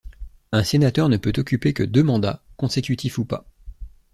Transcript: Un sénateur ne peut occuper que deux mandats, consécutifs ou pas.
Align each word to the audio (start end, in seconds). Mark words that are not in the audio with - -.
Un 0.51 0.63
sénateur 0.63 1.09
ne 1.09 1.17
peut 1.17 1.31
occuper 1.37 1.73
que 1.75 1.83
deux 1.83 2.01
mandats, 2.01 2.41
consécutifs 2.57 3.19
ou 3.19 3.25
pas. 3.25 3.45